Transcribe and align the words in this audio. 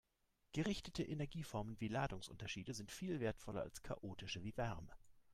Gerichtete 0.53 1.03
Energieformen 1.03 1.79
wie 1.79 1.87
Ladungsunterschiede 1.87 2.73
sind 2.73 2.91
viel 2.91 3.19
wertvoller 3.19 3.61
als 3.61 3.83
chaotische 3.83 4.41
wie 4.43 4.57
Wärme. 4.57 4.89